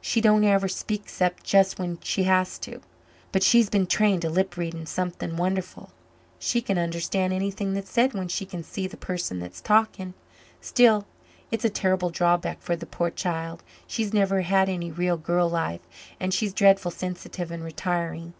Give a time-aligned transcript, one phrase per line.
[0.00, 2.80] She don't ever speak except just when she has to.
[3.30, 5.90] But she's been trained to lip reading something wonderful
[6.40, 10.14] she can understand anything that's said when she can see the person that's talking.
[10.60, 11.06] Still,
[11.52, 15.82] it's a terrible drawback for the poor child she's never had any real girl life
[16.18, 18.34] and she's dreadful sensitive and retiring.